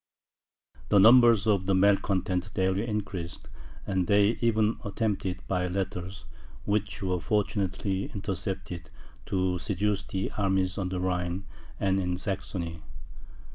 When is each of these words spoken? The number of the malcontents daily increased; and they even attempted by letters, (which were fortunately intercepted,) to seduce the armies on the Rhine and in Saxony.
The 0.89 0.97
number 0.97 1.29
of 1.45 1.67
the 1.67 1.75
malcontents 1.75 2.49
daily 2.49 2.87
increased; 2.87 3.49
and 3.85 4.07
they 4.07 4.29
even 4.41 4.77
attempted 4.83 5.43
by 5.47 5.67
letters, 5.67 6.25
(which 6.65 7.03
were 7.03 7.19
fortunately 7.19 8.05
intercepted,) 8.11 8.89
to 9.27 9.59
seduce 9.59 10.01
the 10.01 10.31
armies 10.35 10.79
on 10.79 10.89
the 10.89 10.99
Rhine 10.99 11.45
and 11.79 11.99
in 11.99 12.17
Saxony. 12.17 12.81